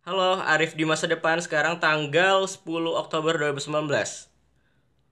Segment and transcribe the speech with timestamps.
[0.00, 2.64] Halo, Arif di masa depan sekarang tanggal 10
[2.96, 3.84] Oktober 2019.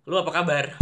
[0.09, 0.81] Lu apa kabar?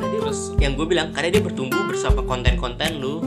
[0.00, 0.56] Terus?
[0.56, 3.20] yang gue bilang karena dia bertumbuh bersama konten-konten lu.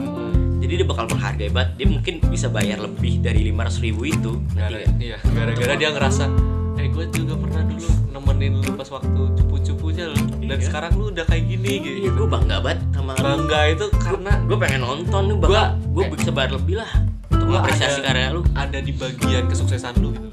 [0.58, 1.78] Jadi dia bakal menghargai banget.
[1.78, 4.42] Dia mungkin bisa bayar lebih dari 500 ribu itu.
[4.58, 4.98] Gara, nggak?
[4.98, 6.26] iya, gara-gara dia ngerasa
[6.74, 10.66] eh gue juga pernah dulu nemenin lu pas waktu cupu-cupunya lu dan Iya.
[10.66, 12.08] sekarang lu udah kayak gini Iya, gitu.
[12.16, 13.24] gue bangga banget sama lu.
[13.24, 16.90] bangga itu karena gue pengen nonton bakal Gua- gue bisa bayar lebih lah
[17.28, 18.40] untuk apresiasi ada- karya lu.
[18.54, 20.28] ada di bagian kesuksesan lu gitu.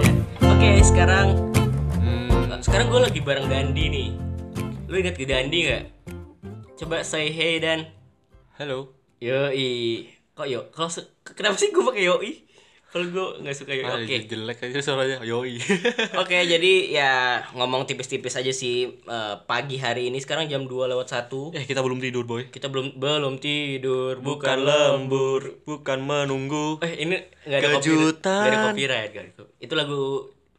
[0.00, 0.10] Ya.
[0.40, 1.26] oke sekarang
[1.98, 4.08] hmm, sekarang gue lagi bareng Dandi nih.
[4.86, 5.82] Lu inget ke Dandi nggak?
[6.76, 7.86] Coba say hey dan.
[8.56, 8.96] Halo.
[9.20, 10.08] Yoi
[10.40, 10.88] kok yo kalau
[11.36, 12.32] kenapa sih gue pakai yoi?
[12.90, 14.16] Kalau gue nggak suka yoi ah, oke.
[14.26, 15.62] jelek aja suaranya yoi.
[16.26, 20.18] Oke jadi ya ngomong tipis-tipis aja sih eh, pagi hari ini.
[20.18, 21.54] Sekarang jam 2 lewat satu.
[21.54, 22.50] Eh kita belum tidur boy.
[22.50, 24.18] Kita belum belum tidur.
[24.18, 26.82] Bukan, bukan lembur bukan menunggu.
[26.82, 27.14] Eh ini
[27.46, 28.42] nggak ada Kejutan.
[28.42, 29.42] nggak ada copyright nggak ada.
[29.62, 30.02] Itu lagu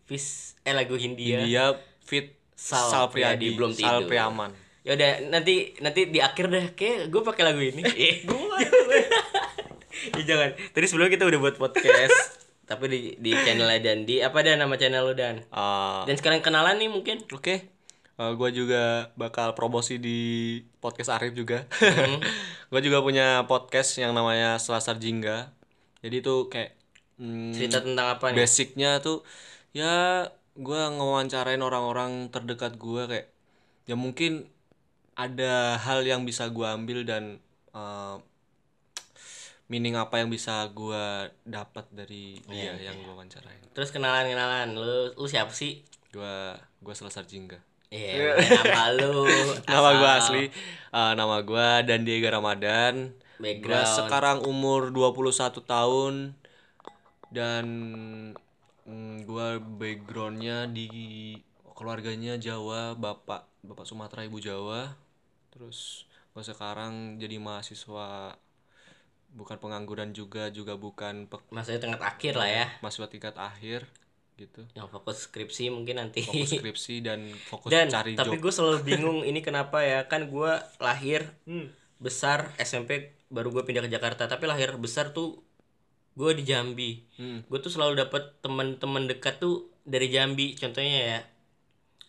[0.08, 1.44] Fis eh lagu Hindia.
[1.44, 4.08] dia fit Sal Sal, Priadi, belum Sal tidur.
[4.08, 4.56] Priaman.
[4.88, 7.84] Ya udah nanti nanti di akhir deh kayak gue pakai lagu ini.
[8.08, 8.60] Eh, gue.
[10.18, 10.50] ya jangan.
[10.74, 12.16] Tadi sebelumnya kita udah buat podcast
[12.70, 15.44] tapi di di channel dan di apa dan nama channel lu dan.
[15.52, 17.20] Ah, Dan sekarang kenalan nih mungkin.
[17.36, 17.68] Oke,
[18.16, 20.20] gue juga bakal promosi di
[20.80, 21.68] podcast Arif juga.
[22.02, 22.24] Hmm.
[22.72, 25.52] gue juga punya podcast yang namanya Selasar Jingga.
[26.00, 26.72] Jadi itu kayak
[27.20, 28.48] hmm, Cerita tentang apa nih?
[28.48, 29.28] basicnya tuh
[29.76, 33.28] ya gue ngewawancarain orang-orang terdekat gue kayak
[33.88, 34.48] ya mungkin
[35.20, 37.44] ada hal yang bisa gue ambil dan
[37.76, 38.16] eh,
[39.72, 43.72] meaning apa yang bisa gue dapat dari dia yang gue wawancarain.
[43.72, 44.76] Terus kenalan-kenalan.
[44.76, 45.80] Lu lu siapa sih?
[46.12, 47.64] Gue gue Selasar Jingga.
[47.92, 49.28] Iya, nama lu.
[49.72, 50.44] nama gue asli
[50.96, 56.14] eh, nama gue dan Diego Ramadan gue sekarang umur 21 tahun
[57.34, 57.66] dan
[58.86, 59.48] mm, gue
[59.82, 60.88] backgroundnya di
[61.74, 64.94] keluarganya Jawa bapak bapak Sumatera ibu Jawa
[65.50, 68.38] terus gue sekarang jadi mahasiswa
[69.32, 72.66] bukan pengangguran juga juga bukan pe- Maksudnya tengah akhir lah ya.
[72.84, 73.88] mahasiswa tingkat akhir
[74.36, 74.66] gitu.
[74.74, 76.24] Yang fokus skripsi mungkin nanti.
[76.24, 80.06] fokus skripsi dan fokus dan cari tapi gue selalu bingung ini kenapa ya.
[80.12, 81.32] Kan gue lahir
[82.02, 84.28] besar SMP baru gue pindah ke Jakarta.
[84.28, 85.40] Tapi lahir besar tuh
[86.12, 86.92] gue di Jambi.
[87.16, 87.40] Hmm.
[87.48, 90.60] gue tuh selalu dapet teman-teman dekat tuh dari Jambi.
[90.60, 91.20] Contohnya ya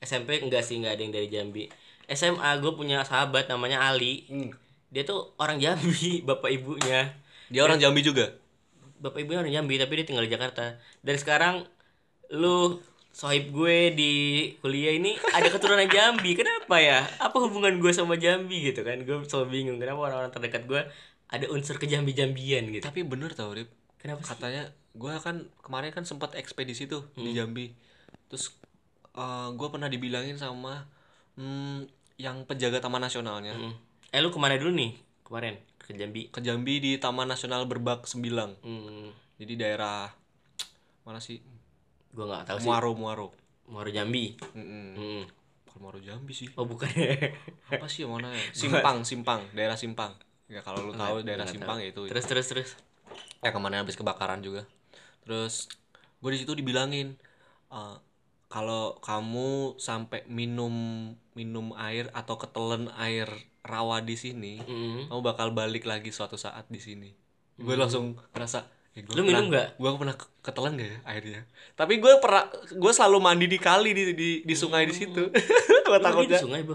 [0.03, 1.65] SMP enggak sih nggak ada yang dari Jambi.
[2.11, 4.27] SMA gue punya sahabat namanya Ali
[4.92, 7.16] dia tuh orang Jambi bapak ibunya.
[7.48, 8.36] Dia orang Jambi juga?
[9.00, 10.76] Bapak ibunya orang Jambi tapi dia tinggal di Jakarta.
[11.00, 11.54] Dan sekarang
[12.28, 12.78] lu
[13.12, 14.12] sohib gue di
[14.60, 16.36] kuliah ini ada keturunan Jambi.
[16.36, 17.08] Kenapa ya?
[17.19, 19.00] Apa hubungan gue sama Jambi gitu kan?
[19.02, 20.84] Gue selalu bingung kenapa orang-orang terdekat gue
[21.32, 22.84] ada unsur kejambi-jambian gitu.
[22.84, 23.72] Tapi bener tau Rip.
[23.97, 24.36] Kenapa sih?
[24.36, 27.72] Katanya gue kan kemarin kan sempat ekspedisi tuh di Jambi.
[28.28, 28.52] Terus
[29.56, 30.84] gue pernah dibilangin sama
[31.41, 31.88] hmm,
[32.20, 33.56] yang penjaga taman nasionalnya.
[33.56, 33.72] Hmm.
[34.12, 34.93] Eh lu ke mana dulu nih
[35.25, 35.56] kemarin?
[35.81, 36.28] Ke Jambi?
[36.28, 38.61] Ke Jambi di Taman Nasional Berbak Sembilang.
[38.61, 39.09] Hmm,
[39.41, 40.12] jadi daerah
[41.09, 41.41] mana sih?
[42.12, 42.69] Gue nggak tahu sih.
[42.69, 43.28] Muaro Muaro.
[43.73, 44.37] Muaro Jambi?
[44.53, 44.87] Mm-mm.
[45.00, 45.23] hmm.
[45.65, 46.53] bukan Muaro Jambi sih.
[46.61, 46.93] Oh bukan.
[47.73, 48.37] Apa sih yang mana?
[48.37, 49.41] Ya Simpang Simpang.
[49.56, 50.12] Daerah Simpang.
[50.44, 51.89] Ya kalau lu tahu daerah Simpang tahu.
[51.89, 52.03] ya itu.
[52.12, 52.71] Terus terus terus.
[53.41, 54.69] Ya ke mana habis kebakaran juga.
[55.25, 55.73] Terus
[56.21, 57.17] gue di situ dibilangin
[57.73, 57.97] eh,
[58.53, 60.71] kalau kamu sampai minum
[61.33, 65.06] minum air atau ketelan air rawa di sini Hmm.
[65.06, 67.11] kamu bakal balik lagi suatu saat di sini.
[67.55, 71.41] Gue langsung ngerasa gua Lu minum pernah- gua pernah ke- ketelan gak ya airnya?
[71.73, 75.31] Tapi gue pernah gue selalu mandi di kali di di, di sungai di situ.
[75.83, 76.41] Gue Lu mandi di takutnya.
[76.41, 76.75] sungai bu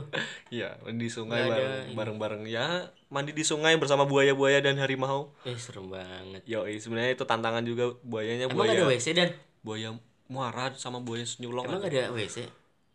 [0.50, 1.94] iya mandi di sungai ada bareng ini.
[1.94, 2.66] bareng bareng ya
[3.08, 5.34] mandi di sungai bersama buaya-buaya dan harimau.
[5.44, 6.42] Eh serem banget.
[6.44, 9.30] Yo, sebenarnya itu tantangan juga buayanya emang buaya ada WC dan?
[9.62, 9.94] Buaya
[10.28, 12.10] muara sama buaya nyulong emang ada.
[12.10, 12.48] ada WC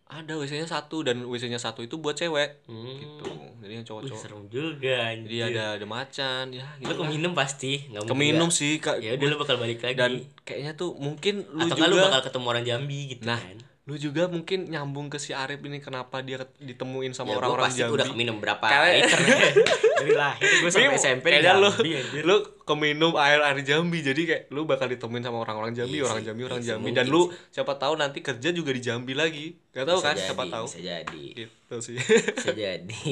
[0.05, 2.85] ada WC-nya satu dan WC-nya satu itu buat cewek Hmm.
[2.97, 3.25] gitu
[3.59, 5.25] jadi yang Wih, cowok-cowok serem juga anjir.
[5.25, 6.97] jadi ada ada macan ya gitu lah.
[6.99, 8.59] keminum pasti nggak keminum nggak.
[8.59, 9.95] sih kak Ya udah lu bakal balik lagi.
[9.95, 10.13] dan
[10.43, 13.57] kayaknya tuh mungkin lu Atau juga lu bakal ketemu orang Jambi gitu nah kan.
[13.83, 17.83] Lu juga mungkin nyambung ke si Arif ini kenapa dia ditemuin sama Ya, orang-orang pasti
[17.83, 19.19] Jambi udah keminum berapa Kayak- liter.
[19.99, 22.23] Dari lahir gue sampai SMP di kayaknya lu Jambi anjir.
[22.23, 26.23] lu keminum air air Jambi jadi kayak lu bakal ditemuin sama orang-orang Jambi Iya orang
[26.23, 29.13] Jambi orang iya sih, Jambi mungkin dan lu siapa tahu nanti kerja juga di Jambi
[29.13, 31.25] lagi gak tahu Bisa kan jadi, siapa tahu Bisa jadi.
[31.37, 33.03] gitu sih Bisa jadi.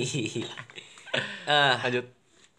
[1.44, 2.06] Ah, lanjut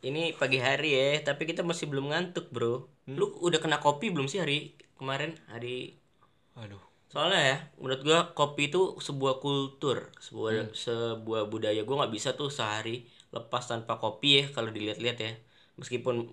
[0.01, 2.89] ini pagi hari ya, tapi kita masih belum ngantuk, Bro.
[3.07, 5.37] Lu udah kena kopi belum sih hari kemarin?
[5.47, 5.93] Hari
[6.57, 6.81] Aduh.
[7.11, 11.83] Soalnya ya, menurut gua kopi itu sebuah kultur, sebuah sebuah budaya.
[11.83, 13.03] Gua nggak bisa tuh sehari
[13.35, 15.35] lepas tanpa kopi ya kalau dilihat-lihat ya.
[15.75, 16.31] Meskipun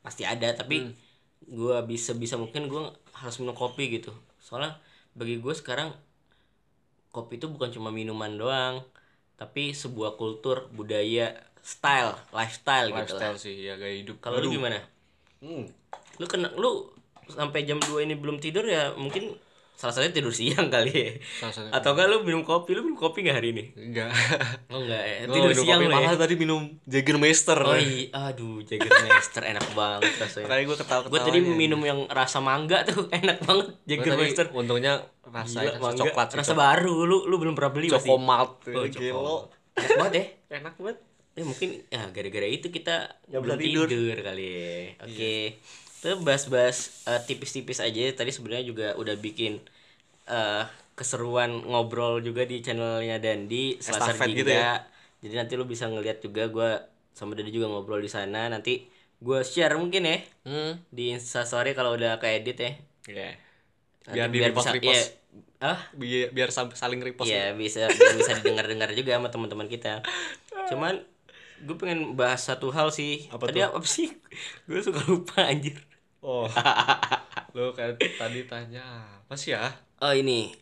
[0.00, 0.96] pasti ada, tapi
[1.44, 4.16] gua bisa bisa mungkin gua harus minum kopi gitu.
[4.40, 4.80] Soalnya
[5.16, 5.96] bagi gue sekarang
[7.10, 8.84] kopi itu bukan cuma minuman doang,
[9.40, 11.32] tapi sebuah kultur, budaya,
[11.64, 13.32] style, lifestyle, gitu lah.
[13.32, 14.20] Lifestyle sih ya gaya hidup.
[14.20, 14.84] Kalau lu gimana?
[15.40, 15.64] Hmm.
[16.20, 16.92] Lu kena lu
[17.32, 19.34] sampai jam 2 ini belum tidur ya mungkin
[19.76, 21.10] salah satunya tidur siang kali ya.
[21.46, 21.68] Salah.
[21.70, 23.64] Atau enggak lu minum kopi, lu minum kopi nggak hari ini?
[23.76, 24.08] Enggak.
[24.66, 25.96] Oh enggak ya, tidur minum siang kopi, lu ya.
[26.00, 27.58] malah tadi minum Jägermeister.
[27.58, 30.44] Oh iya, aduh Jägermeister enak banget rasanya.
[30.48, 34.48] Makanya gue ketawa Gue tadi minum yang rasa mangga tuh enak banget Jägermeister.
[34.50, 36.36] untungnya rasa Gila, rasa mangga, coklat sih.
[36.40, 38.08] rasa baru lu lu belum pernah beli pasti.
[38.08, 38.50] Cokomalt.
[38.66, 38.88] Oh, Gelo.
[38.88, 39.44] coklat.
[39.76, 40.24] Enak banget ya.
[40.56, 40.98] Enak banget.
[41.36, 42.96] Ya mungkin ya gara-gara itu kita
[43.28, 43.86] Nggak belum tidur.
[43.86, 44.16] tidur.
[44.24, 45.04] kali ya.
[45.04, 45.34] Oke.
[45.96, 49.58] Terus bahas-bahas eh, tipis-tipis aja tadi sebenarnya juga udah bikin
[50.26, 50.64] eh
[50.96, 54.40] keseruan ngobrol juga di channelnya Dandi Estafet Jingga.
[54.40, 54.72] gitu ya?
[55.20, 56.70] Jadi nanti lu bisa ngeliat juga gua
[57.12, 58.48] sama Dandi juga ngobrol di sana.
[58.48, 58.86] Nanti
[59.20, 60.80] gua share mungkin ya Hmm.
[60.88, 62.70] di Instastory kalau udah keedit ya.
[63.06, 63.30] Iya.
[64.06, 64.86] Nanti Biar di repost repost.
[64.86, 65.04] iya.
[65.56, 67.28] Ah, Biar, biar saling repost.
[67.28, 70.04] Iya bisa biar bisa didengar-dengar juga sama teman-teman kita.
[70.68, 71.00] Cuman
[71.64, 73.28] gue pengen bahas satu hal sih.
[73.32, 74.12] Apa Tadi apa sih?
[74.68, 75.76] Gue suka lupa anjir.
[76.20, 76.44] Oh.
[77.56, 78.84] Lu kayak tadi tanya
[79.24, 79.72] apa sih ya?
[80.04, 80.52] Oh ini.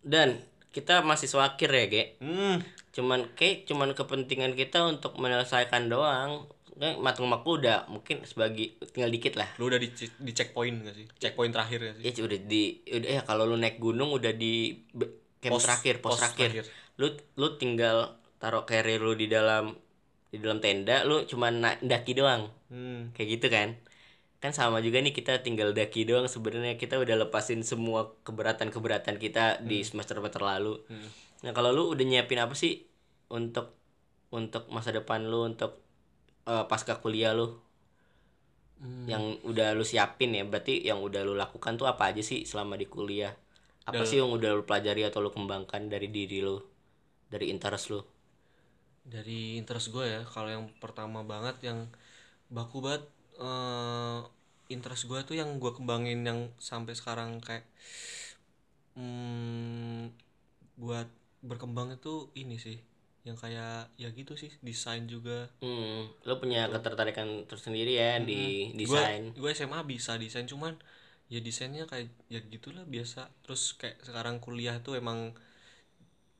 [0.00, 0.40] Dan
[0.70, 2.04] kita mahasiswa akhir ya, Ge.
[2.22, 2.62] Hmm.
[2.94, 6.48] Cuman kayak cuman kepentingan kita untuk menyelesaikan doang.
[6.80, 9.52] Kan matung maku udah mungkin sebagai tinggal dikit lah.
[9.60, 11.06] Lu udah di di checkpoint gak sih?
[11.20, 12.04] Checkpoint terakhir gak sih?
[12.08, 14.80] Ya udah di udah ya kalau lu naik gunung udah di
[15.44, 16.64] camp Pos- terakhir, pos, pos terakhir.
[16.64, 16.66] terakhir.
[16.96, 17.06] Lu
[17.36, 19.76] lu tinggal taruh carrier lu di dalam
[20.30, 22.50] di dalam tenda, lu cuma na- daki doang.
[22.70, 23.10] Hmm.
[23.14, 23.68] Kayak gitu kan.
[24.40, 29.60] Kan sama juga nih kita tinggal daki doang sebenarnya kita udah lepasin semua keberatan-keberatan kita
[29.60, 30.80] di semester semester lalu.
[31.44, 32.88] Nah, kalau lu udah nyiapin apa sih
[33.28, 33.76] untuk
[34.32, 35.82] untuk masa depan lu untuk
[36.48, 37.52] eh, pasca kuliah lu?
[38.80, 42.80] yang udah lu siapin ya berarti yang udah lu lakukan tuh apa aja sih selama
[42.80, 43.36] di kuliah
[43.84, 46.56] apa sih yang udah lu pelajari atau lu kembangkan dari diri lu
[47.28, 48.00] dari interest lu
[49.04, 51.88] Dari interest gue ya, kalau yang pertama banget yang
[52.52, 53.04] baku banget
[53.40, 54.20] eh
[54.70, 57.64] interest gue tuh yang gue kembangin yang sampai sekarang kayak
[58.94, 60.10] hmm,
[60.80, 61.08] buat
[61.40, 62.78] berkembang itu ini sih
[63.24, 65.48] yang kayak ya gitu sih desain juga.
[65.60, 69.22] Hmm, lu punya ketertarikan tersendiri ya di gue desain.
[69.36, 70.72] gue SMA bisa desain cuman
[71.28, 73.28] ya desainnya kayak ya gitulah biasa.
[73.44, 75.36] Terus kayak sekarang kuliah tuh emang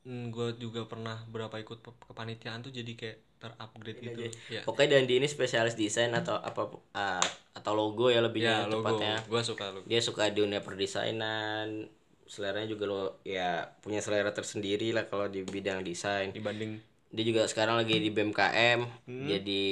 [0.05, 4.21] gue juga pernah berapa ikut kepanitiaan tuh jadi kayak terupgrade gitu.
[4.53, 7.21] ya pokoknya dan di ini spesialis desain atau apa ah,
[7.53, 8.85] atau logo ya lebihnya ya logo.
[8.85, 9.15] tepatnya.
[9.25, 9.85] Gue suka logo.
[9.85, 11.89] Dia suka di dunia perdesainan
[12.25, 16.33] seleranya juga lo ya punya selera tersendiri lah kalau di bidang desain.
[16.33, 16.81] Dibanding
[17.11, 19.65] dia juga sekarang lagi di BMKM jadi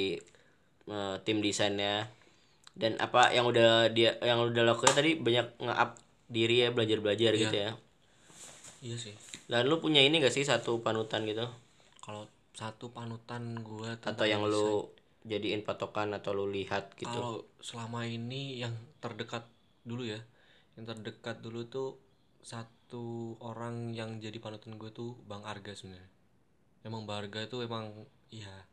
[0.90, 2.10] eh, tim desainnya.
[2.74, 5.98] Dan apa yang udah dia yang udah lakukan tadi banyak nge-up
[6.30, 7.70] diri ya belajar belajar gitu ya.
[8.82, 11.50] Iya sih dan lu punya ini gak sih satu panutan gitu?
[11.98, 14.86] Kalau satu panutan gue atau yang lu
[15.26, 17.10] jadiin patokan atau lu lihat gitu?
[17.10, 19.50] Kalau selama ini yang terdekat
[19.82, 20.22] dulu ya
[20.78, 21.98] yang terdekat dulu tuh
[22.46, 26.08] satu orang yang jadi panutan gue tuh bang Arga sebenarnya.
[26.86, 27.90] Emang bang Arga tuh emang
[28.30, 28.70] ya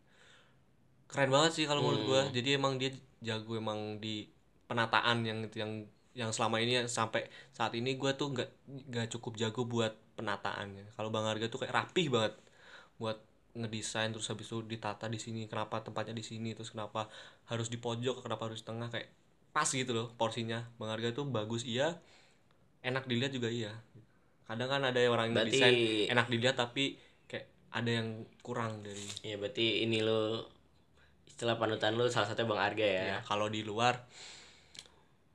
[1.09, 4.27] keren banget sih kalau menurut gue jadi emang dia jago emang di
[4.67, 5.71] penataan yang yang
[6.13, 8.49] yang selama ini sampai saat ini gue tuh nggak
[8.91, 10.89] nggak cukup jago buat penataannya.
[10.97, 12.33] Kalau bang Arga tuh kayak rapih banget
[12.97, 13.21] buat
[13.57, 17.09] ngedesain terus habis itu ditata di sini kenapa tempatnya di sini terus kenapa
[17.49, 19.09] harus di pojok kenapa harus di tengah kayak
[19.53, 20.65] pas gitu loh porsinya.
[20.81, 21.97] Bang Arga tuh bagus iya.
[22.81, 23.73] Enak dilihat juga iya.
[24.45, 25.75] Kadang kan ada orang yang Berarti- desain
[26.09, 28.07] enak dilihat tapi kayak ada yang
[28.41, 30.39] kurang dari ya berarti ini lu
[31.27, 33.99] istilah panutan lu salah satunya bang Arga ya, ya kalau di luar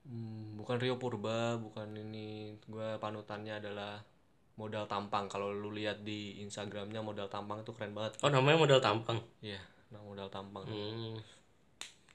[0.09, 4.01] hmm, bukan Rio Purba bukan ini gua panutannya adalah
[4.57, 5.29] modal tampang.
[5.29, 8.19] Kalau lu lihat di Instagramnya modal tampang tuh keren banget.
[8.25, 9.19] Oh namanya modal tampang?
[9.41, 9.61] Iya
[9.93, 10.65] nah modal tampang.
[10.65, 11.21] Hmm,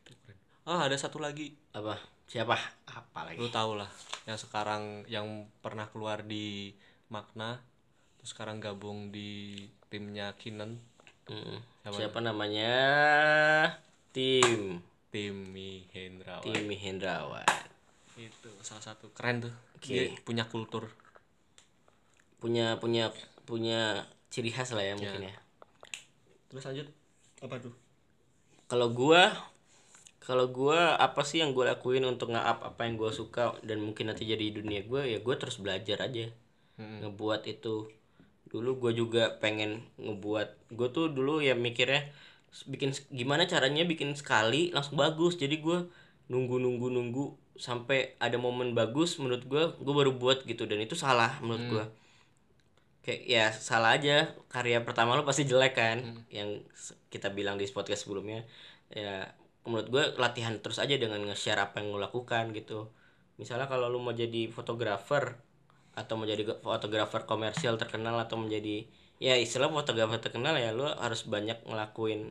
[0.01, 0.37] tuh keren.
[0.65, 1.53] Ah ada satu lagi.
[1.77, 1.97] Apa?
[2.27, 2.57] Siapa?
[2.89, 3.39] Apa lagi?
[3.39, 3.89] Lu tau lah
[4.27, 6.75] yang sekarang yang pernah keluar di
[7.07, 7.63] Makna
[8.19, 9.55] terus sekarang gabung di
[9.87, 10.81] timnya Kinan.
[11.31, 11.59] Mm.
[11.85, 12.75] Siapa siapa namanya?
[14.11, 14.83] Tim.
[15.07, 15.55] Tim
[15.95, 17.47] Hendrawan tim Hendrawan
[18.19, 19.53] itu salah satu keren tuh.
[19.77, 19.93] Oke.
[19.93, 20.89] dia punya kultur
[22.37, 23.09] punya punya
[23.49, 25.35] punya ciri khas lah ya mungkin ya.
[26.51, 26.87] Terus lanjut
[27.41, 27.73] apa tuh?
[28.67, 29.31] Kalau gua
[30.21, 34.11] kalau gua apa sih yang gua lakuin untuk nge-up apa yang gua suka dan mungkin
[34.11, 36.27] nanti jadi dunia gua ya gua terus belajar aja.
[36.77, 37.87] Ngebuat itu.
[38.51, 42.11] Dulu gua juga pengen ngebuat gua tuh dulu ya mikirnya
[42.67, 45.39] bikin gimana caranya bikin sekali langsung bagus.
[45.39, 45.87] Jadi gua
[46.27, 47.25] nunggu nunggu nunggu
[47.57, 50.67] sampai ada momen bagus menurut gua gua baru buat gitu.
[50.67, 51.85] Dan itu salah menurut gua
[53.07, 54.13] kayak ya salah aja.
[54.53, 55.99] Karya pertama lo pasti jelek kan
[56.37, 56.49] yang
[56.83, 58.39] s- kita bilang di podcast sebelumnya.
[58.99, 59.09] Ya
[59.67, 62.91] menurut gue latihan terus aja dengan nge-share apa yang lo lakukan gitu.
[63.41, 65.23] Misalnya kalau lo mau jadi fotografer
[65.99, 68.85] atau mau jadi fotografer komersial terkenal atau menjadi
[69.17, 72.21] ya istilah fotografer terkenal ya lo harus banyak ngelakuin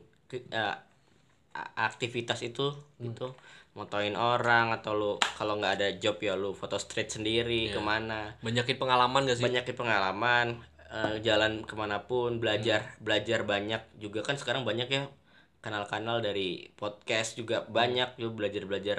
[0.54, 2.62] a- aktivitas itu
[3.00, 3.32] gitu
[3.76, 8.32] motoin orang atau lo kalau nggak ada job ya lo foto street sendiri ke mana.
[8.40, 9.44] Banyakin pengalaman gak sih?
[9.44, 14.24] Banyak pengalaman eh, jalan ke mana pun belajar belajar banyak juga.
[14.24, 15.12] Kan sekarang banyak ya
[15.60, 18.16] kanal-kanal dari podcast juga banyak.
[18.16, 18.98] Juga belajar belajar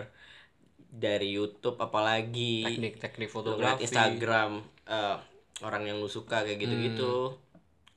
[0.93, 2.69] dari YouTube apalagi.
[2.69, 3.83] Teknik-teknik lu ngeliat fotografi.
[3.89, 5.17] Instagram eh,
[5.65, 7.33] orang yang lu suka kayak gitu-gitu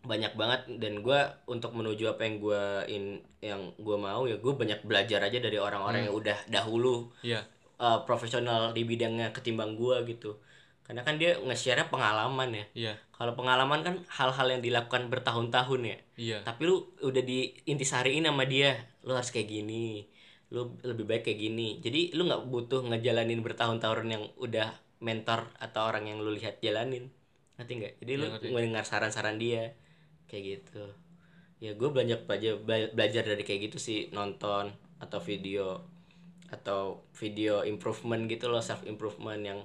[0.01, 4.53] banyak banget dan gua untuk menuju apa yang gua in yang gua mau ya gue
[4.53, 7.45] banyak belajar aja dari orang-orang yang udah dahulu iya.
[7.77, 10.41] eh, profesional di bidangnya ketimbang gua gitu.
[10.81, 12.65] Karena kan dia nge-share pengalaman ya.
[12.75, 12.95] Iya.
[13.15, 15.99] Kalau pengalaman kan hal-hal yang dilakukan bertahun-tahun ya.
[16.19, 16.39] Iya.
[16.43, 18.75] Tapi lu udah diintisariin sama dia
[19.07, 20.05] lu harus kayak gini
[20.51, 21.79] lu lebih baik kayak gini.
[21.79, 27.09] Jadi lu nggak butuh ngejalanin bertahun-tahun yang udah mentor atau orang yang lu lihat jalanin.
[27.57, 27.95] Ngerti nggak?
[28.03, 29.79] Jadi lu mendengar saran-saran dia
[30.31, 30.85] kayak gitu.
[31.59, 32.55] Ya gue banyak belajar
[32.95, 34.71] belajar dari kayak gitu sih nonton
[35.03, 35.83] atau video
[36.51, 39.61] atau video improvement gitu loh self improvement yang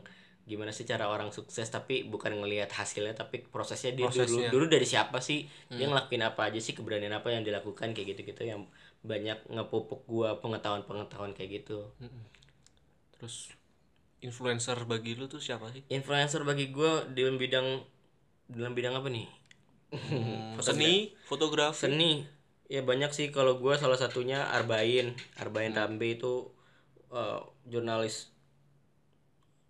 [0.46, 4.54] gimana sih cara orang sukses tapi bukan ngelihat hasilnya tapi prosesnya dia Prosesnya.
[4.54, 8.14] dulu dulu dari siapa sih dia ngelakuin apa aja sih keberanian apa yang dilakukan kayak
[8.14, 8.70] gitu-gitu yang
[9.02, 11.90] banyak ngepupuk gua pengetahuan-pengetahuan kayak gitu.
[13.18, 13.50] Terus
[14.22, 15.82] influencer bagi lu tuh siapa sih?
[15.90, 17.82] Influencer bagi gua dalam bidang
[18.46, 19.26] dalam bidang apa nih
[19.94, 21.14] Hmm, seni.
[21.30, 21.88] fotografi.
[21.88, 22.26] Seni.
[22.66, 23.30] Ya banyak sih.
[23.30, 25.14] Kalau gua salah satunya Arbain.
[25.38, 26.50] Arbain Rambe itu
[27.14, 27.40] eh,
[27.70, 28.34] jurnalis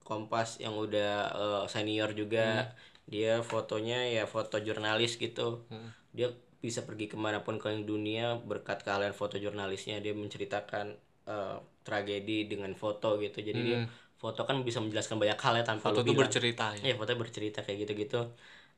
[0.05, 2.71] Kompas yang udah eh, senior juga.
[3.09, 5.65] Dia fotonya ya foto jurnalis gitu.
[6.13, 6.29] Dia
[6.61, 12.49] bisa pergi ke mana pun ke dunia berkat keahlian foto jurnalisnya dia menceritakan eh, tragedi
[12.49, 13.41] dengan foto gitu.
[13.41, 13.79] Jadi dia
[14.15, 16.25] foto kan bisa menjelaskan banyak hal ya tanpa foto bilang.
[16.25, 16.93] bercerita ya.
[16.93, 18.21] Iya foto bercerita kayak gitu-gitu.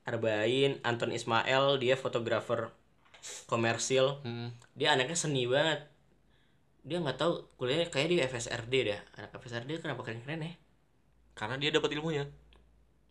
[0.07, 2.71] Arbain, Anton Ismail, dia fotografer
[3.45, 4.23] komersil.
[4.23, 4.55] Hmm.
[4.73, 5.83] Dia anaknya seni banget.
[6.87, 9.01] Dia nggak tahu kuliahnya kayak di FSRD dah.
[9.19, 10.53] Anak FSRD kenapa keren-keren ya?
[11.37, 12.25] karena dia dapat ilmunya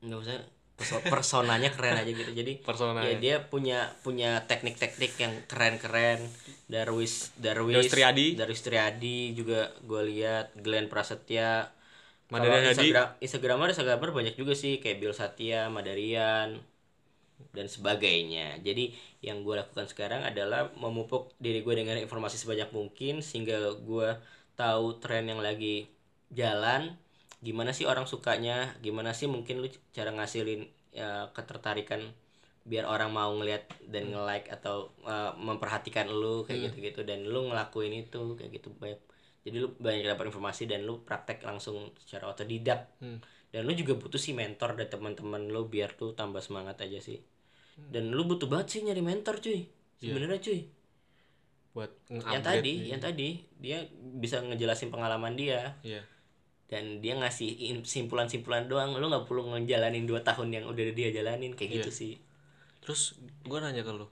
[0.02, 0.36] Nggak usah
[0.74, 2.26] perso- personanya keren aja gitu.
[2.34, 6.26] Jadi persona ya dia punya punya teknik-teknik yang keren-keren.
[6.66, 8.26] Darwis Darwis Darwis Triadi.
[8.34, 11.70] Darwis Triadi juga gue lihat Glenn Prasetya
[12.34, 12.74] Madarian Hadi.
[12.74, 16.58] Instagram Instagramer Instagramer banyak juga sih kayak Bill Satya Madarian
[17.52, 18.60] dan sebagainya.
[18.60, 18.92] Jadi
[19.24, 24.08] yang gue lakukan sekarang adalah memupuk diri gue dengan informasi sebanyak mungkin sehingga gue
[24.56, 25.88] tahu tren yang lagi
[26.32, 26.96] jalan
[27.44, 32.00] gimana sih orang sukanya gimana sih mungkin lu cara ngasilin ya, ketertarikan
[32.66, 37.06] biar orang mau ngeliat dan nge-like atau uh, memperhatikan lu kayak gitu-gitu.
[37.06, 38.98] Dan lu ngelakuin itu kayak gitu banyak
[39.46, 42.90] jadi lu banyak dapat informasi dan lu praktek langsung secara otodidak.
[42.98, 43.22] Hmm.
[43.56, 47.16] Dan lu juga butuh sih mentor dari teman-teman lu biar tuh tambah semangat aja sih.
[47.76, 49.64] Dan lu butuh banget sih nyari mentor cuy.
[49.96, 50.60] Sebenarnya cuy.
[51.72, 52.76] Buat yang tadi nih.
[52.92, 53.80] yang tadi dia
[54.20, 55.72] bisa ngejelasin pengalaman dia.
[55.80, 56.04] Iya.
[56.68, 58.92] Dan dia ngasih simpulan-simpulan doang.
[59.00, 62.20] Lu nggak perlu ngejalanin dua tahun yang udah dia jalanin kayak gitu sih.
[62.84, 64.04] Terus gue nanya ke lu.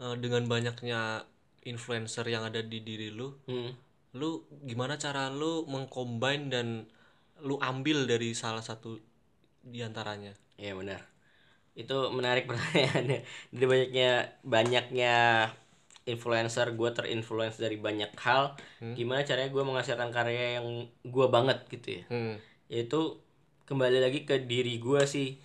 [0.00, 1.28] Eh, dengan banyaknya
[1.68, 3.70] influencer yang ada di diri lu hmm.
[4.16, 6.88] lu gimana cara lu mengcombine dan
[7.44, 8.96] lu ambil dari salah satu
[9.60, 11.00] di antaranya Iya benar.
[11.72, 13.20] Itu menarik pertanyaannya.
[13.50, 14.10] Dari banyaknya
[14.44, 15.14] banyaknya
[16.04, 18.60] influencer, gue terinfluence dari banyak hal.
[18.92, 22.04] Gimana caranya gue menghasilkan karya yang gue banget gitu ya?
[22.12, 22.36] hmm.
[22.68, 23.18] Yaitu
[23.64, 25.40] kembali lagi ke diri gue sih.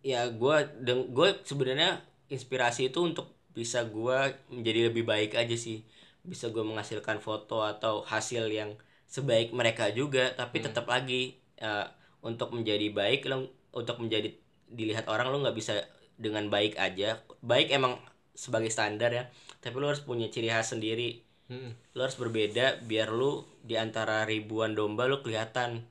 [0.00, 5.82] Ya gue deng gue sebenarnya inspirasi itu untuk bisa gue menjadi lebih baik aja sih.
[6.22, 8.78] Bisa gue menghasilkan foto atau hasil yang
[9.10, 11.86] sebaik mereka juga, tapi tetap lagi eh,
[12.22, 14.30] untuk menjadi baik lo untuk menjadi
[14.70, 15.82] dilihat orang lo nggak bisa
[16.14, 17.18] dengan baik aja.
[17.42, 17.98] Baik emang
[18.38, 19.26] sebagai standar ya,
[19.58, 21.26] tapi lo harus punya ciri khas sendiri.
[21.50, 21.74] Hmm.
[21.98, 25.82] Lo harus berbeda biar lu di antara ribuan domba lu kelihatan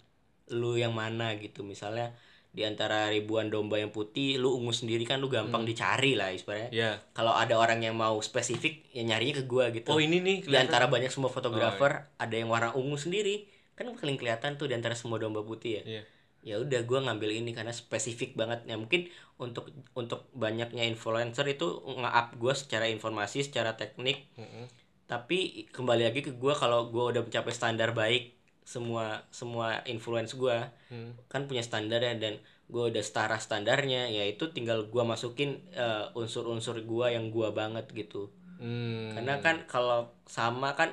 [0.56, 1.68] lu yang mana gitu.
[1.68, 2.16] Misalnya
[2.50, 6.70] di antara ribuan domba yang putih lu ungu sendiri kan lu gampang dicari lah istilahnya.
[6.74, 6.92] Ya.
[7.14, 9.94] Kalau ada orang yang mau spesifik ya nyarinya ke gua gitu.
[9.94, 13.46] Oh ini nih di antara banyak semua fotografer Oh, ada yang warna ungu sendiri.
[13.78, 15.84] Kan paling kelihatan tuh di antara semua domba putih ya.
[15.86, 16.04] Iya.
[16.40, 18.66] ya udah gua ngambil ini karena spesifik banget.
[18.66, 24.26] Ya mungkin untuk untuk banyaknya influencer itu nge-up gua secara informasi secara teknik.
[24.36, 24.66] Mm-mm.
[25.10, 28.39] tapi kembali lagi ke gua kalau gua udah mencapai standar baik
[28.74, 29.06] semua
[29.40, 30.70] semua influence gua.
[30.94, 31.14] Hmm.
[31.32, 32.34] kan punya standar ya dan
[32.74, 37.86] gua udah setara standarnya ya itu tinggal gua masukin eh, unsur-unsur gua yang gua banget
[37.94, 38.30] gitu.
[38.62, 39.16] Hmm.
[39.16, 40.90] karena kan kalau sama kan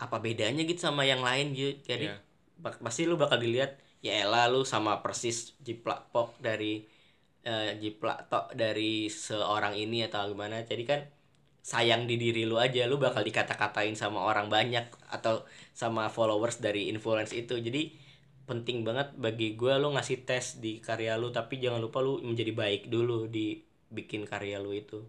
[0.00, 2.06] apa bedanya gitu sama yang lain gitu jadi
[2.62, 6.84] bak- pasti lu bakal dilihat ya elah lu sama persis jiplak pok dari
[7.44, 10.60] eh, jiplak tok dari seorang ini atau gimana.
[10.60, 11.00] Jadi kan
[11.60, 15.44] sayang di diri lu aja lu bakal dikata-katain sama orang banyak atau
[15.76, 17.60] sama followers dari influence itu.
[17.60, 17.94] Jadi
[18.48, 22.50] penting banget bagi gua lu ngasih tes di karya lu tapi jangan lupa lu menjadi
[22.50, 25.06] baik dulu di bikin karya lu itu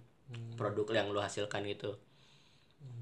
[0.56, 1.92] produk yang lu hasilkan itu.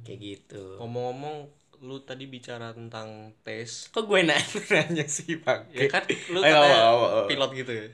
[0.05, 0.79] Kayak gitu.
[0.79, 3.87] Ngomong-ngomong lu tadi bicara tentang tes.
[3.91, 5.71] Kok gue nanya, sih pak?
[5.71, 7.27] Ya kan lu ayo.
[7.27, 7.85] pilot gitu ya.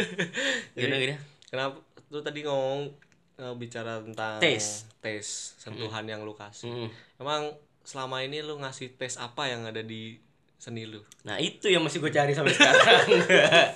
[0.76, 1.18] Gimana gimana?
[1.50, 2.94] kenapa lu tadi ngomong
[3.40, 4.84] eh, bicara tentang Tes.
[5.00, 6.68] tes sentuhan yang lu kasih.
[6.68, 6.88] Mm.
[7.16, 10.20] emang selama ini lu ngasih tes apa yang ada di
[10.60, 11.00] seni lu?
[11.24, 13.08] Nah itu yang masih gue cari sampai sekarang.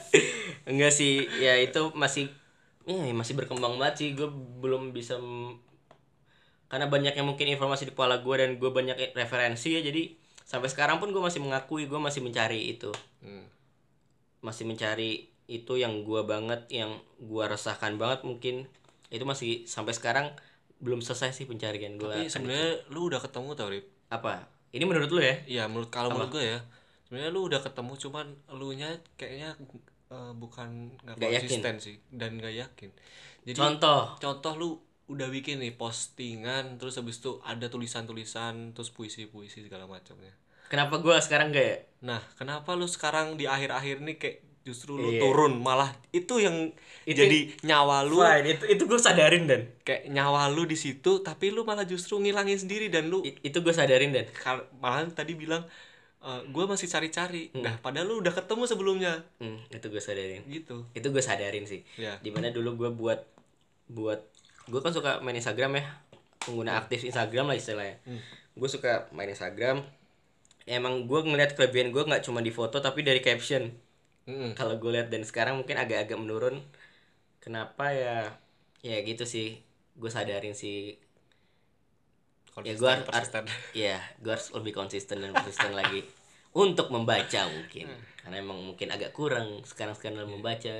[0.70, 2.28] Enggak sih ya itu masih
[2.84, 4.08] ya masih berkembang banget sih.
[4.12, 4.28] Gue
[4.60, 5.16] belum bisa
[6.68, 10.12] karena banyaknya mungkin informasi di kepala gue dan gue banyak referensi ya jadi
[10.44, 12.92] sampai sekarang pun gue masih mengakui gue masih mencari itu.
[13.24, 13.48] Hmm.
[14.44, 18.64] masih mencari itu yang gua banget yang gua resahkan banget mungkin
[19.14, 20.34] itu masih sampai sekarang
[20.82, 23.86] belum selesai sih pencarian gua tapi sebenarnya lu udah ketemu tau Rip?
[24.10, 24.50] Apa?
[24.74, 25.36] Ini menurut lu ya?
[25.46, 26.58] Iya menurut kalau menurut gue ya.
[27.06, 28.26] Sebenarnya lu udah ketemu cuman
[28.58, 29.54] lu nya kayaknya
[30.10, 31.40] eh, bukan nggak yakin.
[31.46, 32.90] konsisten sih dan nggak yakin.
[33.46, 34.18] Jadi contoh.
[34.18, 34.70] contoh lu
[35.04, 40.34] udah bikin nih postingan terus habis itu ada tulisan-tulisan terus puisi-puisi segala macamnya.
[40.66, 41.78] Kenapa gua sekarang enggak ya?
[42.10, 45.20] Nah kenapa lu sekarang di akhir-akhir nih kayak justru lu Iya.
[45.20, 46.72] turun malah itu yang
[47.04, 48.18] Itu- jadi nyawa lu.
[48.18, 49.68] Fine, itu itu gua sadarin dan.
[49.84, 53.12] Kayak nyawa lu di situ tapi lu malah justru ngilangin sendiri dan.
[53.12, 54.24] Lu I- itu gua sadarin dan.
[54.80, 55.68] Malah tadi bilang
[56.24, 57.52] gue masih cari-cari.
[57.54, 59.28] Nah padahal lu udah ketemu sebelumnya.
[59.36, 60.40] Hmm, itu gua sadarin.
[60.48, 60.88] Gitu.
[60.90, 61.84] Itu gua sadarin sih.
[62.00, 62.16] Ya.
[62.18, 63.20] Di mana dulu gua buat
[63.86, 64.24] buat
[64.64, 65.84] gua kan suka main Instagram ya.
[66.40, 68.00] Pengguna aktif Instagram lah istilahnya.
[68.52, 69.84] Gue suka main Instagram.
[70.64, 73.68] Emang gue ngeliat kelebihan gue nggak cuma di foto tapi dari caption
[74.24, 74.56] Mm-mm.
[74.56, 76.64] kalau gue lihat dan sekarang mungkin agak-agak menurun.
[77.44, 78.32] Kenapa ya?
[78.80, 79.60] Ya gitu sih.
[79.96, 80.96] Gue sadarin sih.
[82.64, 83.44] Ya gue harus persisten.
[83.84, 86.06] ya gue harus lebih konsisten dan konsisten lagi
[86.56, 87.92] untuk membaca mungkin.
[88.22, 90.72] Karena emang mungkin agak kurang sekarang sekarang dalam membaca.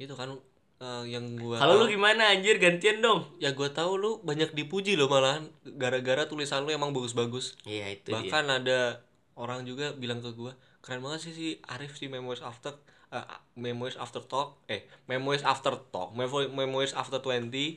[0.00, 0.34] Itu kan
[0.80, 2.58] eh, yang gua kalau lu gimana anjir?
[2.58, 3.28] Gantian dong.
[3.38, 5.46] Ya gua tahu lu banyak dipuji loh malahan.
[5.62, 7.60] Gara-gara tulisan lu emang bagus-bagus.
[7.68, 8.16] Iya itu dia.
[8.18, 9.04] Bahkan ada
[9.36, 12.72] orang juga bilang ke gua keren banget sih si Arif si Memories After
[13.10, 17.76] eh, Memories After Talk eh Memories After Talk Memories After 20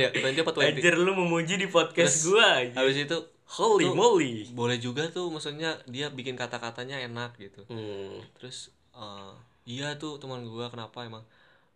[0.04, 0.10] ya?
[0.14, 2.76] 20 apa 20 anjir lu memuji di podcast gue anjir.
[2.78, 3.18] habis itu
[3.52, 4.34] holy tuh, moly.
[4.54, 7.68] boleh juga tuh maksudnya dia bikin kata-katanya enak gitu.
[7.68, 8.24] Hmm.
[8.38, 9.32] terus eh,
[9.68, 11.20] iya tuh teman gua kenapa emang?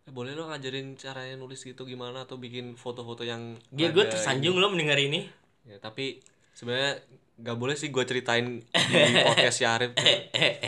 [0.07, 4.57] Eh, boleh lo ngajarin caranya nulis gitu gimana atau bikin foto-foto yang dia gue tersanjung
[4.57, 5.29] lo mendengar ini.
[5.67, 6.17] ya tapi
[6.55, 6.97] sebenarnya
[7.37, 9.93] nggak boleh sih gua ceritain di podcast si Arif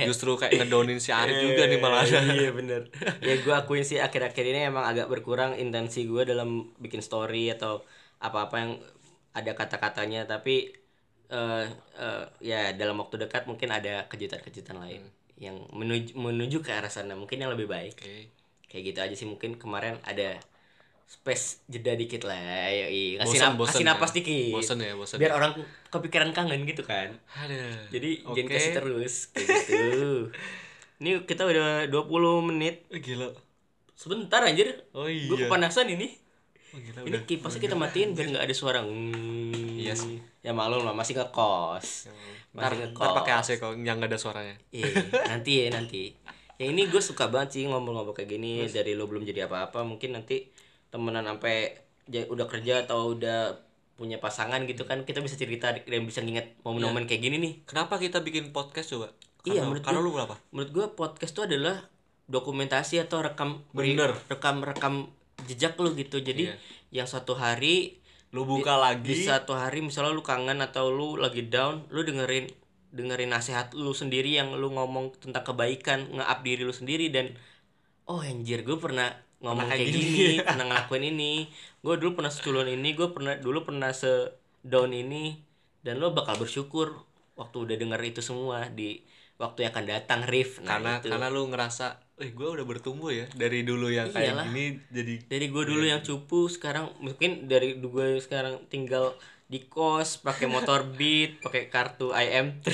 [0.06, 2.06] justru kayak ngedonin si Arif juga nih malah.
[2.06, 2.94] Iya bener.
[3.26, 7.82] Ya gue akuin sih akhir-akhir ini emang agak berkurang intensi gue dalam bikin story atau
[8.22, 8.72] apa-apa yang
[9.34, 10.30] ada kata-katanya.
[10.30, 10.70] Tapi
[11.30, 11.66] eh
[11.98, 15.06] eh, ya dalam waktu dekat mungkin ada kejutan-kejutan lain
[15.42, 17.18] yang menuju menuju ke arah sana.
[17.18, 17.98] Mungkin yang lebih baik.
[17.98, 18.30] Oke.
[18.70, 19.28] Kayak gitu aja sih.
[19.30, 20.38] Mungkin kemarin ada
[21.10, 23.18] space jeda dikit lah yoi.
[23.18, 23.90] kasih, Bosen, nap- bosen kasih ya.
[23.90, 24.54] napas dikit.
[24.54, 25.58] Bosen ya bosen biar orang
[25.90, 27.18] kepikiran kangen gitu kan.
[27.34, 28.46] Ada jadi Oke.
[28.46, 29.86] jangan kasih terus kayak gitu.
[31.02, 32.86] Ini kita udah 20 menit.
[32.94, 33.34] Eh, gila.
[33.98, 34.86] Sebentar anjir.
[34.94, 36.14] Oh gue iya kepanasan ini.
[36.70, 37.22] Oh, gila ini udah.
[37.26, 39.82] kipasnya kita matiin biar nggak ada suara hmm.
[39.82, 40.22] Iya sih.
[40.46, 42.14] ya maklum lah masih ngekos.
[42.54, 44.56] Ntar, masih ntar pakai AC kok yang nggak ada suaranya.
[44.70, 44.94] Iya,
[45.26, 46.14] nanti ya nanti.
[46.62, 48.62] Ya ini gue suka banget sih ngobrol-ngobrol kayak gini.
[48.70, 50.54] Dari lo belum jadi apa-apa mungkin nanti
[50.90, 53.58] temenan sampai ja- udah kerja atau udah
[53.94, 57.54] punya pasangan gitu kan kita bisa cerita dan bisa nginget momen-momen kayak gini nih.
[57.64, 61.32] kenapa kita bikin podcast coba Iya, karena, menurut karena gua- lu berapa Menurut gue podcast
[61.32, 61.76] tuh adalah
[62.28, 64.12] dokumentasi atau rekam Bener.
[64.28, 64.94] rekam rekam
[65.42, 66.20] jejak lu gitu.
[66.20, 66.56] Jadi Iya.
[66.94, 67.98] yang suatu hari
[68.30, 72.52] lu buka di lagi satu hari misalnya lu kangen atau lu lagi down, lu dengerin
[72.90, 77.34] dengerin nasihat lu sendiri yang lu ngomong tentang kebaikan nge-up diri lu sendiri dan
[78.06, 80.12] oh anjir gue pernah ngomong kayak kayak gini.
[80.12, 80.36] gini.
[80.44, 81.34] pernah ngelakuin ini.
[81.80, 85.40] Gue dulu pernah seculun ini gue pernah dulu pernah se down ini.
[85.80, 86.92] Dan lo bakal bersyukur
[87.40, 89.00] waktu udah denger itu semua di
[89.40, 90.60] waktu yang akan datang Rif.
[90.60, 91.08] Nah karena itu.
[91.08, 94.46] karena lu ngerasa eh gue udah bertumbuh ya dari dulu yang kayak Iyalah.
[94.52, 99.16] gini jadi dari gue dulu yang cupu sekarang mungkin dari gue sekarang tinggal
[99.50, 102.68] di kos pakai motor beat pakai kartu IM3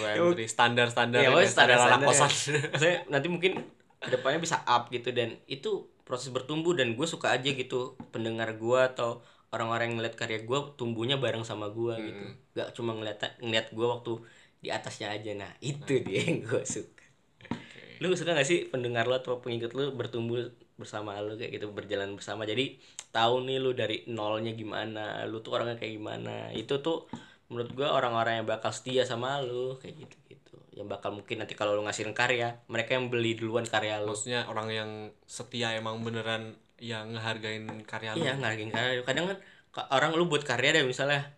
[0.00, 2.30] atau M3 standar standar ya, pokoknya standar anak standar kosan.
[2.72, 3.52] Maksudnya nanti mungkin
[4.00, 8.56] ke depannya bisa up gitu dan itu proses bertumbuh dan gue suka aja gitu pendengar
[8.56, 9.20] gue atau
[9.54, 12.24] orang-orang yang ngeliat karya gue tumbuhnya bareng sama gue gitu.
[12.56, 14.12] Gak cuma ngeliat ngeliat gue waktu
[14.64, 15.30] di atasnya aja.
[15.36, 17.04] Nah itu dia yang gue suka.
[18.00, 20.48] Lu suka gak sih pendengar lo atau pengikut lu bertumbuh
[20.80, 22.48] bersama lu kayak gitu berjalan bersama?
[22.48, 22.80] Jadi
[23.12, 26.48] tahu nih lu dari nolnya gimana lu tuh orangnya kayak gimana.
[26.56, 27.10] Itu tuh
[27.50, 30.16] menurut gua orang-orang yang bakal setia sama lu kayak gitu
[30.70, 34.14] yang bakal mungkin nanti kalau lu ngasihin karya mereka yang beli duluan karya lu.
[34.14, 34.90] Maksudnya orang yang
[35.26, 38.22] setia emang beneran yang ngehargain karya lu.
[38.22, 39.04] Iya ngargain karya lu.
[39.04, 39.38] kadang kan
[39.74, 41.34] ka- orang lu buat karya deh misalnya.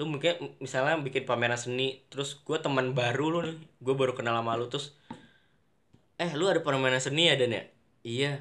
[0.00, 4.32] Lu mungkin misalnya bikin pameran seni terus gua teman baru lu nih gue baru kenal
[4.40, 4.96] sama lu terus
[6.16, 7.62] eh lu ada pameran seni ya Dan ya?
[8.00, 8.32] Iya.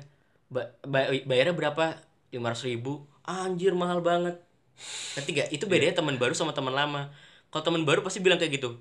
[0.47, 1.99] Ba ba- bayarnya berapa?
[2.32, 3.04] Lima ribu.
[3.28, 4.39] Anjir mahal banget.
[5.19, 7.12] Nanti gak itu bedanya teman baru sama teman lama.
[7.52, 8.80] Kalau teman baru pasti bilang kayak gitu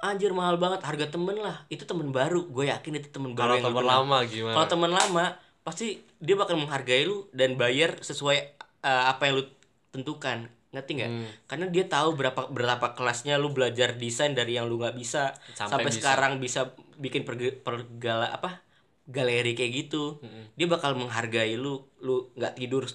[0.00, 3.80] anjir mahal banget harga temen lah itu temen baru gue yakin itu temen baru kalau
[3.80, 4.04] kenal.
[4.04, 5.24] lama gimana Kalau teman lama
[5.60, 8.36] pasti dia bakal menghargai lu dan bayar sesuai
[8.80, 9.44] uh, apa yang lu
[9.92, 10.48] tentukan.
[10.70, 11.10] Ngerti nggak?
[11.10, 11.28] Hmm.
[11.50, 15.82] Karena dia tahu berapa berapa kelasnya lu belajar desain dari yang lu nggak bisa Sampai
[15.82, 15.98] sampai, bisa.
[15.98, 16.60] sekarang bisa
[16.96, 18.62] bikin perge- pergala apa?
[19.10, 20.22] galeri kayak gitu.
[20.22, 20.46] Hmm.
[20.54, 22.86] Dia bakal menghargai lu, lu nggak tidur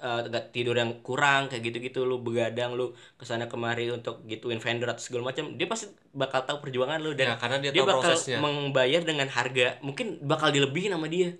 [0.00, 4.88] uh, tidur yang kurang kayak gitu-gitu lu begadang lu ke sana kemari untuk gituin vendor
[4.88, 7.88] atau segala macam dia pasti bakal tahu perjuangan lu dan Ya, karena dia dia tahu
[7.90, 8.38] bakal prosesnya.
[8.38, 11.36] membayar dengan harga mungkin bakal dilebihin sama dia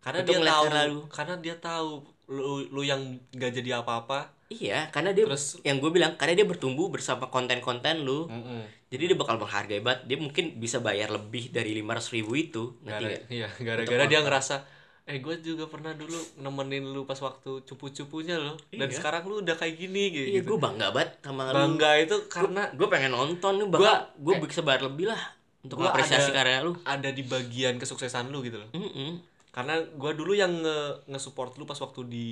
[0.00, 0.98] karena dia tahu lu.
[1.08, 1.90] karena dia tahu
[2.28, 3.00] lu lu yang
[3.30, 8.00] gak jadi apa-apa Iya, karena dia Terus- yang gue bilang karena dia bertumbuh bersama konten-konten
[8.00, 8.32] lu.
[8.32, 8.64] Mm-mm.
[8.88, 10.08] Jadi dia bakal menghargai banget.
[10.08, 12.72] Dia mungkin bisa bayar lebih dari 500 ribu itu.
[12.80, 14.64] Ngerti Gara, iya, gara-gara dia ngerasa
[15.08, 18.92] eh gue juga pernah dulu nemenin lu pas waktu cupu-cupunya lo dan Iya.
[18.92, 20.26] sekarang lu udah kayak gini gitu.
[20.30, 21.56] Iya, gue bangga banget sama lu.
[21.56, 25.22] Bangga itu karena Gue pengen nonton nih, bakal gue bisa bayar lebih lah
[25.58, 26.76] untuk apresiasi karya lu.
[26.84, 28.68] ada di bagian kesuksesan lu gitu loh.
[28.70, 29.16] Mm-mm.
[29.48, 32.26] Karena gua dulu yang nge nge-support lu pas waktu di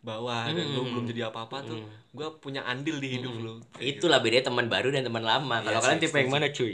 [0.00, 3.58] bawah dan lu belum jadi apa-apa tuh, gua punya andil di hidup lu.
[3.76, 5.60] Itulah bedanya teman baru dan teman lama.
[5.60, 6.72] Kalau Iya kalian sih, tipe yang mana, cuy?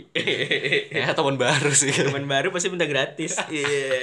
[1.00, 1.92] Ya teman baru sih.
[1.92, 3.40] teman baru pasti minta gratis.
[3.48, 3.96] Iya.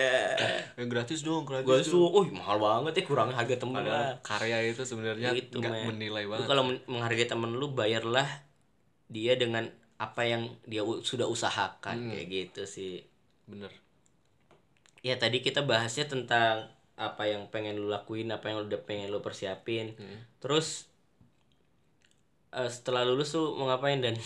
[0.74, 1.64] Ya, gratis dong, gratis.
[1.64, 1.86] Gue dong.
[1.86, 4.18] tuh, oh mahal banget ya kurang harga temen lah.
[4.20, 5.86] Karya itu sebenarnya itu nggak men.
[5.90, 6.48] menilai banget.
[6.48, 8.26] kalau men- menghargai temen lu bayarlah
[9.06, 12.10] dia dengan apa yang dia sudah usahakan Hmm.
[12.10, 13.04] kayak gitu sih
[13.44, 13.68] Bener.
[15.02, 19.24] ya tadi kita bahasnya tentang apa yang pengen lu lakuin apa yang udah pengen lu
[19.24, 19.96] persiapin.
[19.96, 20.20] Hmm.
[20.44, 20.92] terus
[22.52, 24.20] eh, setelah lulus tuh mau ngapain dan?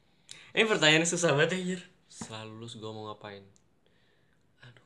[0.58, 1.80] Ini pertanyaan susah banget anjir.
[2.10, 3.46] Setelah lulus gua mau ngapain?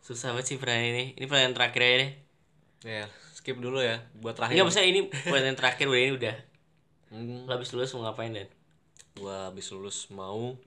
[0.00, 1.04] susah banget sih pertanyaan ini.
[1.14, 2.12] Ini pertanyaan terakhir aja deh.
[2.80, 3.04] Ya,
[3.36, 4.58] skip dulu ya buat terakhir.
[4.58, 6.36] enggak maksudnya ini pertanyaan terakhir udah ini udah.
[7.14, 8.48] Hmm, habis lulus mau ngapain dan?
[9.14, 10.58] Gua habis lulus mau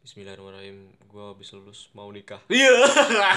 [0.00, 0.96] Bismillahirrahmanirrahim.
[1.12, 2.40] Gua habis lulus mau nikah.
[2.48, 2.72] Iya.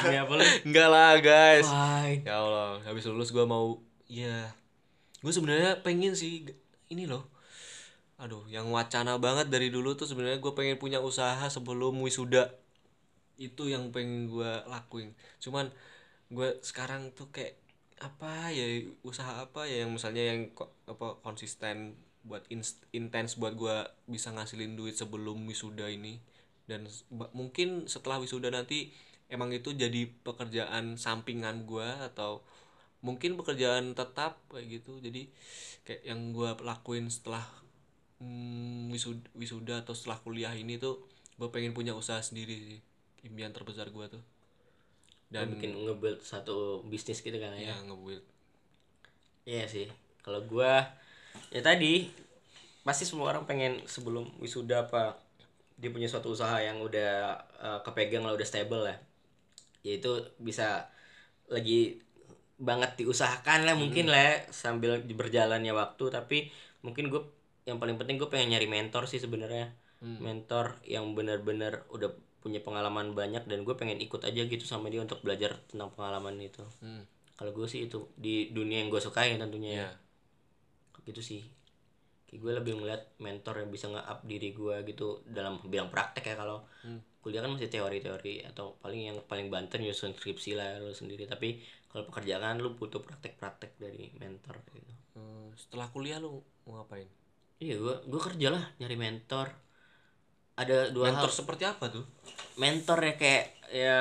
[0.07, 1.67] ini apa lu Enggak lah, guys.
[1.67, 2.23] Fine.
[2.23, 4.55] Ya Allah, habis lulus gua mau ya
[5.23, 6.47] gue sebenarnya pengen sih
[6.87, 7.27] ini loh.
[8.15, 12.55] Aduh, yang wacana banget dari dulu tuh sebenarnya gue pengen punya usaha sebelum wisuda.
[13.35, 15.11] Itu yang pengen gua lakuin.
[15.43, 15.67] Cuman
[16.31, 17.59] gue sekarang tuh kayak
[17.99, 20.47] apa ya usaha apa ya yang misalnya yang
[20.87, 22.47] apa konsisten buat
[22.95, 26.23] intens buat gua bisa ngasilin duit sebelum wisuda ini
[26.69, 26.87] dan
[27.35, 28.91] mungkin setelah wisuda nanti
[29.27, 32.43] emang itu jadi pekerjaan sampingan gua atau
[33.03, 34.99] mungkin pekerjaan tetap kayak gitu.
[35.03, 35.27] Jadi
[35.83, 37.43] kayak yang gua lakuin setelah
[38.23, 42.79] mm, wisuda, wisuda atau setelah kuliah ini tuh gue pengen punya usaha sendiri sih
[43.25, 44.23] impian terbesar gua tuh.
[45.27, 47.73] Dan dan bikin nge-build satu bisnis gitu kan ya?
[47.73, 48.23] Ya nge-build.
[49.43, 49.87] Iya sih.
[50.23, 50.87] Kalau gua
[51.49, 52.07] ya tadi
[52.83, 55.22] pasti semua orang pengen sebelum wisuda apa
[55.77, 58.97] dia punya suatu usaha yang udah eh, kepegang lah udah stable lah.
[59.83, 60.87] Yaitu bisa
[61.51, 61.99] lagi
[62.55, 66.05] banget diusahakan lah mungkin lah ya, sambil berjalannya waktu.
[66.09, 66.37] Tapi
[66.85, 67.21] mungkin gue
[67.67, 69.73] yang paling penting gue pengen nyari mentor sih sebenarnya.
[70.03, 72.11] Mentor yang benar-benar udah
[72.43, 76.35] punya pengalaman banyak dan gue pengen ikut aja gitu sama dia untuk belajar tentang pengalaman
[76.43, 76.59] itu.
[76.83, 77.07] Hmm,
[77.39, 79.71] kalau gue sih itu di dunia yang gue sukai tentunya.
[79.71, 80.03] Ya ya
[81.07, 81.41] gitu sih
[82.33, 86.35] kayak gue lebih ngeliat mentor yang bisa nge-up diri gue gitu dalam bilang praktek ya
[86.41, 86.65] kalau
[87.21, 91.29] kuliah kan masih teori-teori atau paling yang paling banter nyusun skripsi lah lu sendiri.
[91.29, 91.61] Tapi
[91.93, 94.93] kalau pekerjaan lu butuh praktek-praktek dari mentor gitu.
[95.13, 97.05] Hmm, setelah kuliah lu mau ngapain?
[97.61, 99.53] Iya gue gue kerja lah nyari mentor.
[100.57, 101.37] Ada dua mentor hal.
[101.37, 102.05] seperti apa tuh?
[102.57, 103.99] Mentor ya kayak ya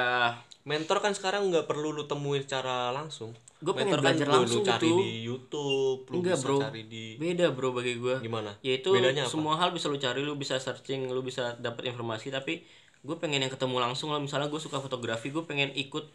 [0.65, 4.39] mentor kan sekarang nggak perlu lu temuin secara langsung Gua pengen kan belajar lu, lu
[4.43, 4.99] langsung cari gitu.
[4.99, 6.59] di YouTube lu Enggak, bisa bro.
[6.59, 8.51] cari di beda bro bagi gue gimana?
[8.59, 9.31] Yaitu bedanya apa?
[9.31, 12.35] semua hal bisa lu cari lu bisa searching lu bisa dapat informasi.
[12.35, 12.67] Tapi
[13.07, 14.19] gue pengen yang ketemu langsung lah.
[14.19, 16.11] Misalnya gue suka fotografi gue pengen ikut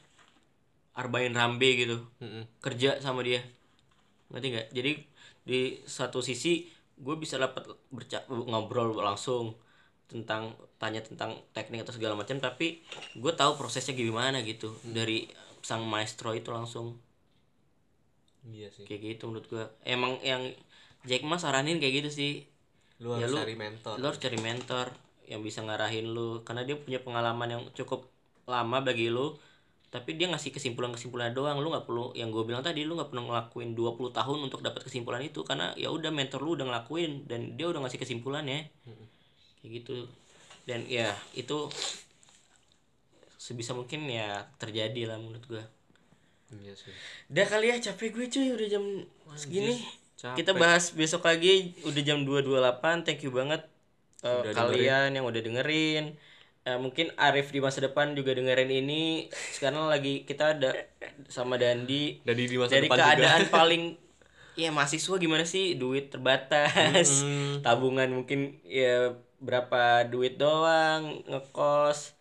[1.00, 2.04] Arbain Rambe gitu.
[2.20, 2.44] Mm-mm.
[2.60, 3.40] kerja sama dia.
[4.28, 4.68] Ngerti nggak?
[4.76, 4.92] Jadi
[5.48, 6.68] di satu sisi
[7.00, 7.64] gue bisa dapat
[8.28, 9.56] ngobrol langsung
[10.12, 12.36] tentang tanya tentang teknik atau segala macam.
[12.44, 12.84] Tapi
[13.16, 14.76] gue tahu prosesnya gimana gitu.
[14.84, 15.32] Dari
[15.64, 17.07] sang maestro itu langsung
[18.48, 18.84] iya sih.
[18.84, 20.44] Kayak gitu menurut gue emang yang
[21.04, 22.32] Jack Ma saranin kayak gitu sih.
[23.00, 23.96] Lu Ya, harus lu- cari mentor.
[23.98, 24.88] lo harus cari mentor
[25.28, 26.42] yang bisa ngarahin lu.
[26.42, 28.08] Karena dia punya pengalaman yang cukup
[28.48, 29.36] lama bagi lu
[29.88, 31.64] tapi dia ngasih kesimpulan-kesimpulan doang.
[31.64, 34.84] Lu nggak perlu yang gue bilang tadi lu nggak perlu ngelakuin 20 tahun untuk dapat
[34.84, 35.48] kesimpulan itu.
[35.48, 38.68] Karena ya udah mentor lu udah ngelakuin dan dia udah ngasih kesimpulannya
[39.64, 40.08] kayak gitu.
[40.68, 41.72] Dan ya itu
[43.38, 45.64] sebisa mungkin ya terjadi lah menurut gue
[46.56, 46.94] iya sih.
[47.28, 48.84] Udah kali ya capek gue cuy udah jam
[49.36, 49.84] segini.
[50.18, 50.42] capek.
[50.42, 53.62] kita bahas besok lagi udah jam 2.28 thank you banget
[54.26, 56.18] uh, Udah kalian yang udah dengerin.
[56.68, 59.32] Eh, mungkin Arif di masa depan juga dengerin ini.
[59.32, 60.76] Sekarang lagi kita ada
[61.32, 62.20] sama Dandi.
[62.28, 63.08] Dari di masa dari depan juga.
[63.08, 63.84] keadaan paling
[64.60, 65.80] ya mahasiswa gimana sih?
[65.80, 67.24] Duit terbatas.
[67.24, 67.64] Mm.
[67.64, 72.20] tabungan mungkin ya berapa duit doang ngekos.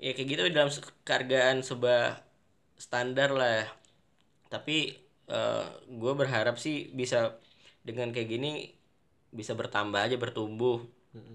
[0.00, 0.72] Ya kayak gitu dalam
[1.04, 2.24] kehargaan sebuah
[2.76, 3.66] standar lah.
[4.50, 4.96] Tapi
[5.88, 7.40] gue berharap sih bisa
[7.80, 8.70] dengan kayak gini
[9.32, 10.84] bisa bertambah aja bertumbuh.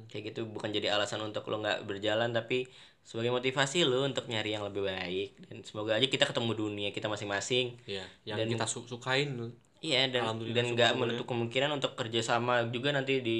[0.10, 2.66] Kayak gitu bukan jadi alasan untuk lo nggak berjalan tapi
[3.06, 5.30] sebagai motivasi lo untuk nyari yang lebih baik.
[5.50, 7.78] Dan semoga aja kita ketemu dunia kita masing-masing.
[7.88, 8.04] Iya,
[8.36, 9.52] yang kita su- sukain tuh.
[9.80, 13.40] Iya dan dan nggak menutup kemungkinan untuk kerjasama juga nanti di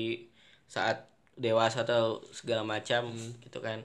[0.72, 1.04] saat
[1.36, 3.12] dewasa atau segala macam
[3.44, 3.84] gitu kan.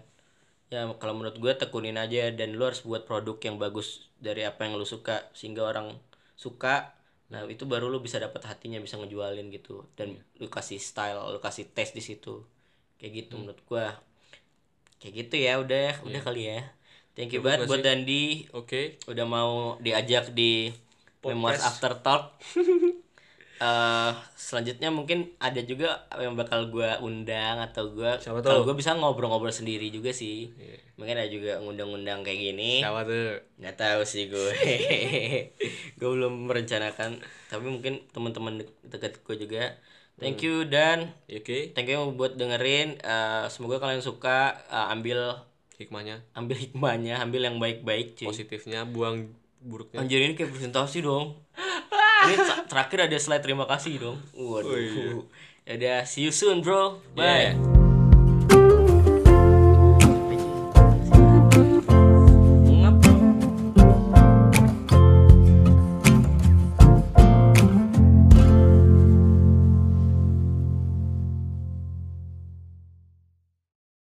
[0.73, 4.65] Ya kalau menurut gue tekunin aja dan lu harus buat produk yang bagus dari apa
[4.65, 5.95] yang lu suka sehingga orang
[6.35, 6.97] suka.
[7.29, 11.39] Nah itu baru lu bisa dapat hatinya bisa ngejualin gitu dan lu kasih style, lu
[11.39, 12.43] kasih tes di situ
[12.99, 13.87] kayak gitu menurut gue.
[15.05, 16.61] Kayak gitu ya udah udah kali ya.
[17.15, 18.99] Thank you banget buat Dandi Oke.
[19.07, 20.75] udah mau diajak di
[21.23, 22.35] Memoirs After Talk.
[23.65, 27.89] Eh selanjutnya mungkin ada juga yang bakal gua undang atau
[28.21, 30.53] Siapa kalau gua bisa ngobrol-ngobrol sendiri juga sih.
[31.01, 32.85] Mungkin ada juga ngundang-undang kayak gini.
[32.85, 33.41] Siapa tuh?
[33.57, 34.53] Nggak tahu sih gue.
[35.99, 37.19] gue belum merencanakan,
[37.51, 39.75] tapi mungkin teman-teman de- dekat gue juga.
[40.15, 41.75] Thank you dan Oke.
[41.75, 43.03] thank you buat dengerin.
[43.03, 45.43] Eh, semoga kalian suka eh, ambil
[45.75, 48.31] Hikmahnya, ambil hikmahnya, ambil yang baik-baik cuy.
[48.31, 50.07] positifnya, buang buruknya.
[50.07, 51.35] Anjir ini kayak presentasi dong.
[52.25, 52.37] Ini
[52.69, 54.19] terakhir ada slide terima kasih dong.
[54.33, 55.25] Waduh.
[55.65, 57.01] Ya udah, see you soon, bro.
[57.17, 57.57] Bye.
[57.57, 57.84] Yeah.